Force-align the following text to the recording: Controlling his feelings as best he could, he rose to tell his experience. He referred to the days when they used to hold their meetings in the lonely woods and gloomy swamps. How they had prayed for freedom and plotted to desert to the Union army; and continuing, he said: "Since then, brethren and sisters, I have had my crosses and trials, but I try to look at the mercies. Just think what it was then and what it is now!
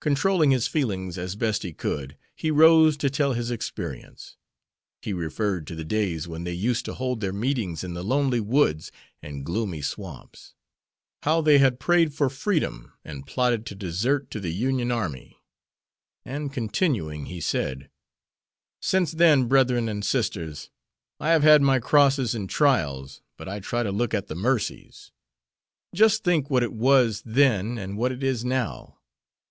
Controlling 0.00 0.50
his 0.50 0.66
feelings 0.66 1.16
as 1.16 1.36
best 1.36 1.62
he 1.62 1.72
could, 1.72 2.16
he 2.34 2.50
rose 2.50 2.96
to 2.96 3.10
tell 3.10 3.34
his 3.34 3.52
experience. 3.52 4.36
He 5.02 5.12
referred 5.12 5.64
to 5.66 5.76
the 5.76 5.84
days 5.84 6.26
when 6.26 6.42
they 6.42 6.54
used 6.54 6.84
to 6.86 6.94
hold 6.94 7.20
their 7.20 7.34
meetings 7.34 7.84
in 7.84 7.94
the 7.94 8.02
lonely 8.02 8.40
woods 8.40 8.90
and 9.22 9.44
gloomy 9.44 9.80
swamps. 9.82 10.54
How 11.22 11.40
they 11.40 11.58
had 11.58 11.78
prayed 11.78 12.14
for 12.14 12.28
freedom 12.30 12.94
and 13.04 13.26
plotted 13.26 13.64
to 13.66 13.74
desert 13.76 14.28
to 14.32 14.40
the 14.40 14.52
Union 14.52 14.90
army; 14.90 15.38
and 16.24 16.52
continuing, 16.52 17.26
he 17.26 17.40
said: 17.40 17.88
"Since 18.80 19.12
then, 19.12 19.46
brethren 19.46 19.86
and 19.88 20.04
sisters, 20.04 20.70
I 21.20 21.28
have 21.30 21.42
had 21.44 21.62
my 21.62 21.78
crosses 21.78 22.34
and 22.34 22.48
trials, 22.50 23.20
but 23.36 23.48
I 23.48 23.60
try 23.60 23.82
to 23.84 23.92
look 23.92 24.14
at 24.14 24.26
the 24.28 24.34
mercies. 24.34 25.12
Just 25.94 26.24
think 26.24 26.50
what 26.50 26.64
it 26.64 26.72
was 26.72 27.22
then 27.24 27.78
and 27.78 27.96
what 27.98 28.10
it 28.10 28.22
is 28.24 28.44
now! 28.44 28.98